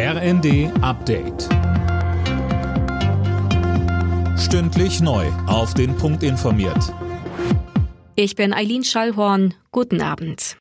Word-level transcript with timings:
RND 0.00 0.70
Update. 0.80 1.48
Stündlich 4.38 5.00
neu. 5.00 5.26
Auf 5.48 5.74
den 5.74 5.96
Punkt 5.96 6.22
informiert. 6.22 6.94
Ich 8.14 8.36
bin 8.36 8.52
Eileen 8.52 8.84
Schallhorn. 8.84 9.54
Guten 9.72 10.00
Abend. 10.00 10.56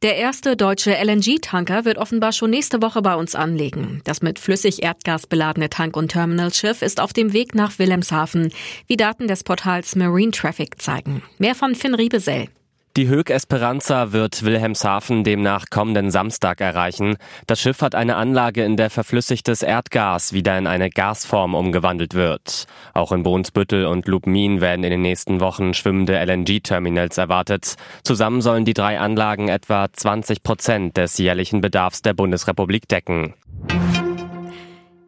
Der 0.00 0.16
erste 0.16 0.56
deutsche 0.56 0.92
LNG-Tanker 0.92 1.84
wird 1.84 1.98
offenbar 1.98 2.32
schon 2.32 2.48
nächste 2.48 2.80
Woche 2.80 3.02
bei 3.02 3.14
uns 3.14 3.34
anlegen. 3.34 4.00
Das 4.04 4.22
mit 4.22 4.38
Flüssig-Erdgas 4.38 5.26
beladene 5.26 5.68
Tank- 5.68 5.94
und 5.94 6.08
Terminalschiff 6.08 6.80
ist 6.80 7.00
auf 7.00 7.12
dem 7.12 7.34
Weg 7.34 7.54
nach 7.54 7.78
Wilhelmshaven, 7.78 8.54
wie 8.86 8.96
Daten 8.96 9.28
des 9.28 9.44
Portals 9.44 9.96
Marine 9.96 10.32
Traffic 10.32 10.80
zeigen. 10.80 11.22
Mehr 11.36 11.54
von 11.54 11.74
Finn 11.74 11.94
Riebesell. 11.94 12.48
Die 12.96 13.08
Höck 13.08 13.30
Esperanza 13.30 14.12
wird 14.12 14.44
Wilhelmshaven 14.44 15.24
demnach 15.24 15.64
kommenden 15.68 16.12
Samstag 16.12 16.60
erreichen. 16.60 17.16
Das 17.48 17.60
Schiff 17.60 17.82
hat 17.82 17.96
eine 17.96 18.14
Anlage, 18.14 18.62
in 18.62 18.76
der 18.76 18.88
verflüssigtes 18.88 19.64
Erdgas 19.64 20.32
wieder 20.32 20.56
in 20.56 20.68
eine 20.68 20.90
Gasform 20.90 21.56
umgewandelt 21.56 22.14
wird. 22.14 22.66
Auch 22.92 23.10
in 23.10 23.24
Bohnsbüttel 23.24 23.86
und 23.86 24.06
Lubmin 24.06 24.60
werden 24.60 24.84
in 24.84 24.92
den 24.92 25.02
nächsten 25.02 25.40
Wochen 25.40 25.74
schwimmende 25.74 26.24
LNG-Terminals 26.24 27.18
erwartet. 27.18 27.74
Zusammen 28.04 28.40
sollen 28.40 28.64
die 28.64 28.74
drei 28.74 29.00
Anlagen 29.00 29.48
etwa 29.48 29.88
20 29.92 30.44
Prozent 30.44 30.96
des 30.96 31.18
jährlichen 31.18 31.60
Bedarfs 31.60 32.00
der 32.00 32.14
Bundesrepublik 32.14 32.86
decken. 32.86 33.34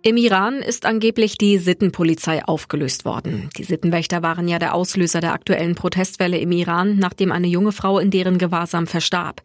Im 0.06 0.16
Iran 0.16 0.58
ist 0.62 0.86
angeblich 0.86 1.36
die 1.36 1.58
Sittenpolizei 1.58 2.44
aufgelöst 2.44 3.04
worden. 3.04 3.50
Die 3.56 3.64
Sittenwächter 3.64 4.22
waren 4.22 4.46
ja 4.46 4.60
der 4.60 4.72
Auslöser 4.72 5.20
der 5.20 5.32
aktuellen 5.32 5.74
Protestwelle 5.74 6.38
im 6.38 6.52
Iran, 6.52 6.96
nachdem 6.96 7.32
eine 7.32 7.48
junge 7.48 7.72
Frau 7.72 7.98
in 7.98 8.12
deren 8.12 8.38
Gewahrsam 8.38 8.86
verstarb. 8.86 9.42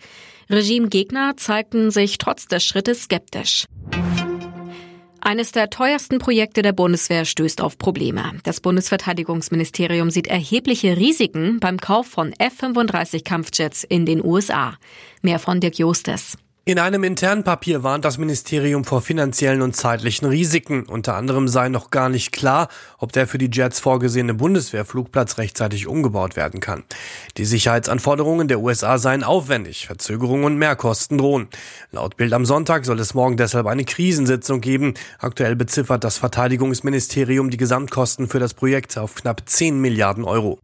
Regimegegner 0.52 1.35
zeigten 1.35 1.89
sich 1.89 2.19
trotz 2.19 2.45
des 2.45 2.63
Schrittes 2.63 3.05
skeptisch. 3.05 3.66
Eines 5.19 5.52
der 5.52 5.71
teuersten 5.71 6.19
Projekte 6.19 6.61
der 6.61 6.73
Bundeswehr 6.73 7.25
stößt 7.25 7.59
auf 7.59 7.80
Probleme. 7.80 8.33
Das 8.43 8.61
Bundesverteidigungsministerium 8.61 10.11
sieht 10.11 10.27
erhebliche 10.27 10.95
Risiken 10.95 11.59
beim 11.59 11.80
Kauf 11.80 12.05
von 12.05 12.33
F-35 12.38 13.23
Kampfjets 13.23 13.83
in 13.83 14.05
den 14.05 14.23
USA. 14.23 14.75
Mehr 15.23 15.39
von 15.39 15.59
Dirk 15.59 15.80
Jostes. 15.80 16.38
In 16.64 16.78
einem 16.78 17.04
internen 17.04 17.44
Papier 17.44 17.81
warnt 17.81 18.06
das 18.06 18.20
Ministerium 18.20 18.86
vor 18.86 19.02
finanziellen 19.02 19.64
und 19.64 19.76
zeitlichen 19.76 20.28
Risiken. 20.28 20.84
Unter 20.84 21.16
anderem 21.16 21.48
sei 21.48 21.70
noch 21.70 21.90
gar 21.90 22.08
nicht 22.08 22.31
klar, 22.31 22.70
ob 23.00 23.12
der 23.12 23.26
für 23.26 23.40
die 23.40 23.50
Jets 23.52 23.80
vorgesehene 23.80 24.36
Bundeswehrflugplatz 24.36 25.39
rechtzeitig 25.39 25.88
umgebaut 25.88 26.36
werden 26.36 26.59
kann. 26.59 26.84
Die 27.38 27.45
Sicherheitsanforderungen 27.45 28.48
der 28.48 28.59
USA 28.59 29.00
seien 29.00 29.23
aufwendig, 29.23 29.88
Verzögerungen 29.88 30.45
und 30.45 30.58
Mehrkosten 30.59 31.17
drohen. 31.17 31.48
Laut 31.92 32.16
Bild 32.16 32.32
am 32.32 32.45
Sonntag 32.45 32.86
soll 32.86 33.00
es 33.00 33.16
morgen 33.16 33.38
deshalb 33.38 33.66
eine 33.66 33.84
Krisensitzung 33.84 34.62
geben. 34.62 34.94
Aktuell 35.17 35.56
beziffert 35.56 36.04
das 36.04 36.20
Verteidigungsministerium 36.20 37.50
die 37.50 37.58
Gesamtkosten 37.58 38.28
für 38.28 38.39
das 38.39 38.54
Projekt 38.54 39.00
auf 39.00 39.16
knapp 39.16 39.42
10 39.48 39.82
Milliarden 39.82 40.26
Euro. 40.26 40.59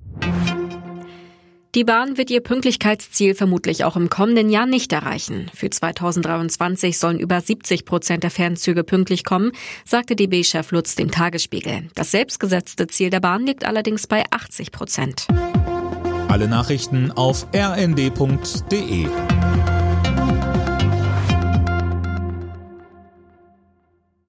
Die 1.78 1.83
Bahn 1.83 2.17
wird 2.17 2.31
ihr 2.31 2.42
Pünktlichkeitsziel 2.42 3.36
vermutlich 3.36 3.83
auch 3.83 3.95
im 3.95 4.09
kommenden 4.09 4.50
Jahr 4.50 4.66
nicht 4.66 4.92
erreichen. 4.94 5.45
Für 5.53 5.70
2023 5.70 6.97
sollen 6.97 7.19
über 7.19 7.39
70 7.39 7.86
Prozent 7.86 8.23
der 8.23 8.31
Fernzüge 8.31 8.84
pünktlich 8.84 9.23
kommen, 9.23 9.52
sagte 9.86 10.16
DB-Chef 10.16 10.72
Lutz 10.72 10.95
dem 10.95 11.11
Tagesspiegel. 11.11 11.89
Das 11.94 12.09
selbstgesetzte 12.09 12.88
Ziel 12.88 13.11
der 13.11 13.19
Bahn 13.19 13.45
liegt 13.45 13.64
allerdings 13.64 14.08
bei 14.08 14.23
80 14.31 14.72
Prozent. 14.72 15.28
Alle 16.28 16.47
Nachrichten 16.47 17.11
auf 17.11 17.45
rnd.de 17.53 19.06